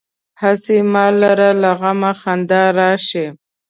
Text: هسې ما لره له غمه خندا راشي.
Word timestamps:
هسې 0.41 0.77
ما 0.93 1.05
لره 1.21 1.49
له 1.61 1.71
غمه 1.79 2.11
خندا 2.21 2.63
راشي. 2.77 3.25